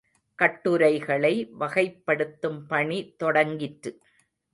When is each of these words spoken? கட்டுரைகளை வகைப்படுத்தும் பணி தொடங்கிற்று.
கட்டுரைகளை 0.39 1.33
வகைப்படுத்தும் 1.59 2.59
பணி 2.67 3.15
தொடங்கிற்று. 3.23 3.93